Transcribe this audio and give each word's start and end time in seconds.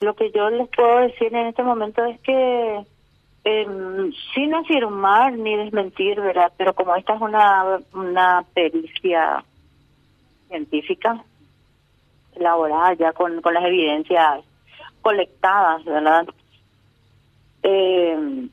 Lo 0.00 0.14
que 0.14 0.30
yo 0.30 0.48
les 0.48 0.66
puedo 0.68 1.00
decir 1.00 1.34
en 1.34 1.48
este 1.48 1.62
momento 1.62 2.02
es 2.06 2.18
que 2.20 2.86
eh, 3.44 3.66
sin 4.34 4.54
afirmar 4.54 5.34
ni 5.34 5.54
desmentir, 5.56 6.18
¿verdad? 6.18 6.50
Pero 6.56 6.74
como 6.74 6.96
esta 6.96 7.16
es 7.16 7.20
una, 7.20 7.80
una 7.92 8.46
pericia 8.54 9.44
científica, 10.48 11.22
elaborada 12.34 12.94
ya 12.94 13.12
con, 13.12 13.42
con 13.42 13.52
las 13.52 13.64
evidencias 13.64 14.42
colectadas, 15.02 15.84
¿verdad? 15.84 16.26
Eh, 17.62 18.48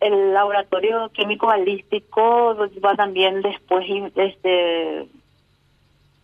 el 0.00 0.34
laboratorio 0.34 1.08
químico 1.10 1.46
balístico 1.46 2.56
va 2.84 2.96
también 2.96 3.42
después 3.42 3.86
este 4.16 5.08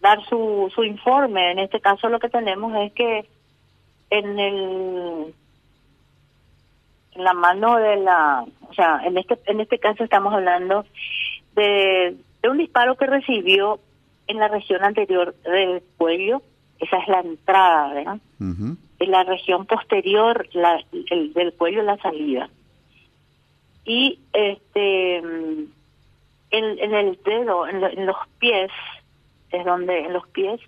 dar 0.01 0.25
su, 0.25 0.73
su 0.75 0.83
informe. 0.83 1.53
En 1.53 1.61
este 1.61 1.81
caso 1.81 2.09
lo 2.09 2.19
que 2.19 2.29
tenemos 2.29 2.75
es 2.75 2.93
que 2.95 3.29
en 4.11 4.39
el 4.39 5.35
en 7.13 7.25
la 7.25 7.33
mano 7.33 7.77
de 7.79 7.97
la, 7.97 8.45
o 8.69 8.75
sea, 8.75 9.01
en 9.05 9.19
este 9.19 9.39
en 9.47 9.61
este 9.61 9.79
caso 9.79 10.05
estamos 10.05 10.33
hablando 10.35 10.85
de, 11.55 12.17
de 12.43 12.49
un 12.49 12.59
disparo 12.59 12.97
que 12.97 13.07
recibió 13.07 13.81
en 14.27 14.39
la 14.39 14.49
región 14.49 14.85
anterior 14.85 15.35
del 15.43 15.83
cuello, 15.97 16.43
esa 16.79 16.99
es 16.99 17.09
la 17.09 17.21
entrada, 17.21 17.95
¿verdad? 17.95 18.19
En 18.41 19.11
la 19.11 19.25
región 19.25 19.67
posterior 19.67 20.47
la, 20.53 20.83
el, 21.11 21.33
del 21.33 21.53
cuello 21.55 21.83
la 21.83 21.97
salida. 21.99 22.49
Y 23.85 24.21
este 24.33 25.17
en, 25.17 25.85
en 26.51 26.95
el 26.95 27.19
dedo, 27.25 27.67
en, 27.67 27.83
en 27.83 28.07
los 28.07 28.17
pies, 28.39 28.71
es 29.51 29.65
donde 29.65 30.01
en 30.01 30.13
los 30.13 30.27
pies 30.29 30.61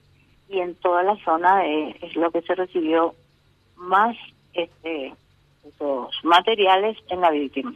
y 0.49 0.59
en 0.61 0.75
toda 0.77 1.03
la 1.03 1.17
zona 1.25 1.67
es 1.67 2.17
lo 2.17 2.31
que 2.31 2.43
se 2.43 2.55
recibió 2.55 3.15
más 3.83 4.17
este 4.55 5.15
materiales 6.23 6.97
en 7.09 7.21
la 7.21 7.31
víctima. 7.31 7.73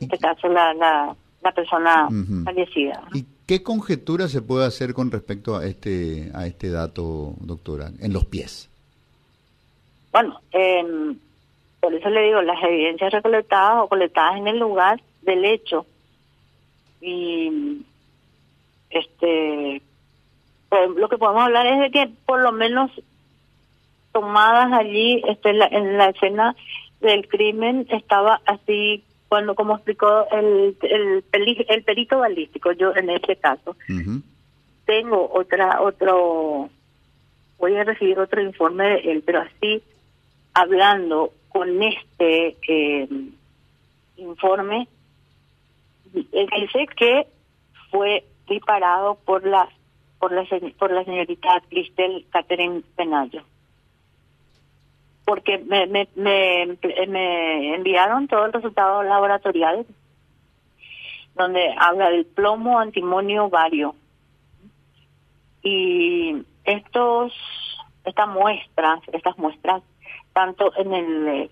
En 0.00 0.04
este 0.04 0.18
caso 0.18 0.48
la, 0.48 0.74
la, 0.74 1.16
la 1.42 1.52
persona 1.52 2.08
fallecida. 2.44 3.02
¿Y 3.14 3.24
qué 3.46 3.62
conjetura 3.62 4.28
se 4.28 4.42
puede 4.42 4.66
hacer 4.66 4.94
con 4.94 5.10
respecto 5.10 5.56
a 5.56 5.64
este 5.64 6.30
a 6.34 6.46
este 6.46 6.70
dato, 6.70 7.34
doctora, 7.40 7.90
en 8.00 8.12
los 8.12 8.24
pies? 8.26 8.68
Bueno, 10.12 10.40
eh, 10.52 11.14
por 11.80 11.94
eso 11.94 12.08
le 12.10 12.22
digo, 12.22 12.42
las 12.42 12.62
evidencias 12.62 13.12
recolectadas 13.12 13.84
o 13.84 13.88
colectadas 13.88 14.38
en 14.38 14.48
el 14.48 14.58
lugar 14.58 15.00
del 15.22 15.44
hecho 15.44 15.86
y 17.00 17.84
este 18.90 19.82
pues, 20.68 20.90
lo 20.96 21.08
que 21.08 21.18
podemos 21.18 21.44
hablar 21.44 21.66
es 21.66 21.80
de 21.80 21.90
que 21.90 22.10
por 22.24 22.40
lo 22.40 22.52
menos 22.52 22.90
tomadas 24.16 24.72
allí 24.72 25.22
este, 25.28 25.50
en, 25.50 25.98
la, 25.98 26.08
escena 26.08 26.56
del 27.02 27.28
crimen 27.28 27.86
estaba 27.90 28.40
así 28.46 29.04
cuando 29.28 29.54
como 29.54 29.74
explicó 29.74 30.26
el 30.32 30.74
el, 30.80 31.22
el, 31.68 31.82
perito 31.82 32.20
balístico 32.20 32.72
yo 32.72 32.96
en 32.96 33.10
este 33.10 33.36
caso. 33.36 33.76
Tengo 34.86 35.30
otra 35.34 35.82
otro 35.82 36.70
voy 37.58 37.76
a 37.76 37.84
recibir 37.84 38.18
otro 38.18 38.40
informe 38.40 38.84
de 38.88 39.12
él 39.12 39.22
pero 39.26 39.40
así 39.40 39.82
hablando 40.54 41.32
con 41.50 41.82
este 41.82 42.56
eh, 42.68 43.08
informe 44.16 44.88
él 46.14 46.48
dice 46.58 46.86
que 46.96 47.26
fue 47.90 48.24
disparado 48.48 49.18
por 49.26 49.46
la 49.46 49.68
por 50.18 50.32
la 50.32 50.46
por 50.78 50.90
la 50.90 51.04
señorita 51.04 51.62
Cristel 51.68 52.24
Catherine 52.30 52.80
Penayo 52.96 53.42
porque 55.26 55.58
me, 55.58 55.86
me, 55.88 56.08
me, 56.14 57.74
enviaron 57.74 58.28
todo 58.28 58.46
el 58.46 58.52
resultado 58.52 59.02
laboratorial 59.02 59.84
donde 61.34 61.74
habla 61.76 62.10
del 62.10 62.26
plomo 62.26 62.78
antimonio 62.78 63.50
vario 63.50 63.96
y 65.62 66.44
estos 66.64 67.32
estas 68.04 68.28
muestras 68.28 69.00
estas 69.12 69.36
muestras 69.36 69.82
tanto 70.32 70.72
en 70.76 70.94
el 70.94 71.50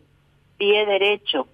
pie 0.56 0.86
derecho 0.86 1.48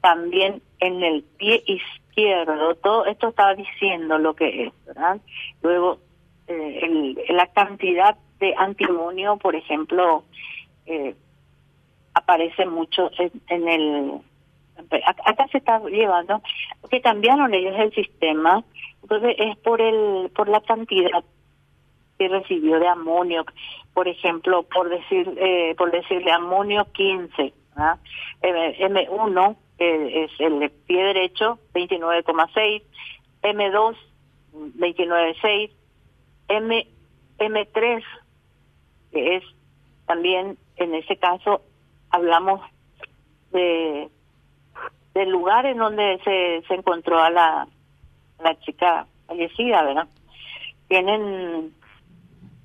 también 0.00 0.62
en 0.78 1.02
el 1.02 1.24
pie 1.24 1.64
izquierdo 1.66 2.76
todo 2.76 3.04
esto 3.06 3.30
estaba 3.30 3.56
diciendo 3.56 4.16
lo 4.18 4.34
que 4.34 4.66
es 4.66 4.72
verdad 4.86 5.20
luego 5.60 5.98
eh, 6.46 6.80
el, 6.84 7.36
la 7.36 7.48
cantidad 7.48 8.16
de 8.40 8.54
antimonio, 8.56 9.36
por 9.36 9.54
ejemplo, 9.54 10.24
eh, 10.86 11.14
aparece 12.14 12.66
mucho 12.66 13.10
en, 13.48 13.68
el... 13.68 14.20
Acá 15.26 15.48
se 15.50 15.58
está 15.58 15.80
llevando, 15.80 16.40
porque 16.80 17.00
cambiaron 17.00 17.52
ellos 17.52 17.74
el 17.78 17.92
sistema, 17.94 18.62
entonces 19.02 19.34
es 19.38 19.56
por 19.58 19.80
el 19.80 20.30
por 20.30 20.48
la 20.48 20.60
cantidad 20.60 21.24
que 22.16 22.28
recibió 22.28 22.78
de 22.78 22.86
amonio, 22.86 23.44
por 23.92 24.06
ejemplo, 24.06 24.62
por 24.62 24.88
decir 24.88 25.34
eh, 25.36 25.74
por 25.76 25.90
decirle 25.90 26.30
amonio 26.30 26.86
15, 26.92 27.52
M1 28.42 29.56
es 29.78 30.30
el 30.38 30.70
pie 30.86 31.04
derecho 31.04 31.58
29,6, 31.74 32.82
M2 33.42 33.96
29,6, 34.78 35.70
M 36.48 36.86
M3 37.38 38.04
que 39.12 39.36
es 39.36 39.44
también 40.06 40.58
en 40.76 40.94
ese 40.94 41.16
caso 41.16 41.62
hablamos 42.10 42.60
de 43.52 44.08
del 45.14 45.30
lugar 45.30 45.66
en 45.66 45.78
donde 45.78 46.20
se, 46.22 46.62
se 46.68 46.74
encontró 46.74 47.20
a 47.20 47.30
la, 47.30 47.66
la 48.42 48.58
chica 48.60 49.06
fallecida, 49.26 49.82
¿verdad? 49.82 50.06
Tienen, 50.86 51.74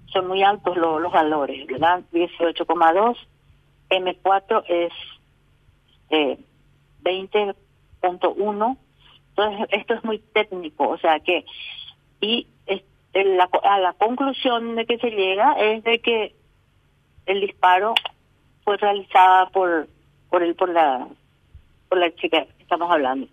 son 0.07 0.27
muy 0.27 0.43
altos 0.43 0.77
los 0.77 1.11
valores, 1.11 1.65
¿verdad? 1.65 2.03
18,2, 2.11 3.17
M4 3.89 4.63
es 4.67 4.93
eh, 6.11 6.37
20.1, 7.03 8.77
entonces 9.29 9.67
esto 9.71 9.93
es 9.95 10.03
muy 10.03 10.19
técnico, 10.19 10.89
o 10.89 10.97
sea 10.99 11.19
que, 11.21 11.45
y 12.21 12.47
la, 13.13 13.49
a 13.63 13.79
la 13.79 13.93
conclusión 13.93 14.75
de 14.75 14.85
que 14.85 14.97
se 14.97 15.11
llega 15.11 15.53
es 15.53 15.83
de 15.83 15.99
que 15.99 16.35
el 17.25 17.41
disparo 17.41 17.93
fue 18.63 18.77
realizada 18.77 19.47
por 19.49 19.87
por 20.29 20.43
el 20.43 20.55
por 20.55 20.69
la 20.69 21.07
por 21.89 21.99
la 21.99 22.13
chica 22.15 22.45
que 22.45 22.63
estamos 22.63 22.91
hablando. 22.91 23.27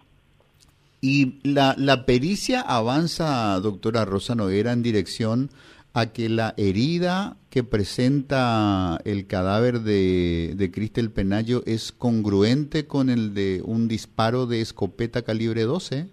Y 1.01 1.41
la, 1.49 1.75
la 1.79 2.05
pericia 2.05 2.61
avanza, 2.61 3.59
doctora 3.61 4.05
Rosa 4.05 4.35
Noguera, 4.35 4.73
en 4.73 4.83
dirección 4.83 5.49
a 5.95 6.13
que 6.13 6.29
la 6.29 6.53
herida 6.59 7.37
que 7.49 7.65
presenta 7.65 9.01
el 9.05 9.27
cadáver 9.27 9.81
de, 9.81 10.53
de 10.57 10.71
Cristel 10.71 11.11
Penayo 11.11 11.63
es 11.67 11.91
congruente 11.91 12.87
con 12.87 13.09
el 13.09 13.33
de 13.35 13.63
un 13.65 13.89
disparo 13.89 14.47
de 14.47 14.61
escopeta 14.61 15.23
calibre 15.23 15.63
12. 15.63 16.07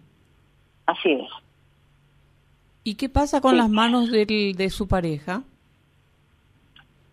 Así 0.85 1.11
es. 1.11 1.29
¿Y 2.87 2.95
qué 2.95 3.09
pasa 3.09 3.41
con 3.41 3.57
las 3.57 3.67
manos 3.67 4.09
del, 4.11 4.55
de 4.55 4.69
su 4.69 4.87
pareja? 4.87 5.41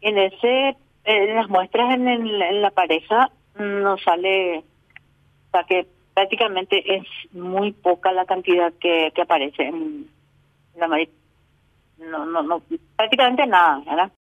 En 0.02 0.16
ese, 0.18 0.76
en 1.02 1.34
las 1.34 1.48
muestras 1.48 1.94
en, 1.94 2.06
en 2.06 2.62
la 2.62 2.70
pareja 2.70 3.32
no 3.58 3.98
sale, 3.98 4.58
o 4.58 5.50
sea 5.50 5.64
que 5.64 5.84
prácticamente 6.14 6.94
es 6.94 7.02
muy 7.32 7.72
poca 7.72 8.12
la 8.12 8.24
cantidad 8.24 8.72
que, 8.74 9.10
que 9.16 9.22
aparece 9.22 9.64
en 9.64 10.06
la 10.76 10.86
no, 10.86 12.24
no, 12.24 12.42
no, 12.44 12.62
prácticamente 12.94 13.44
nada, 13.44 13.82
¿verdad? 13.84 14.12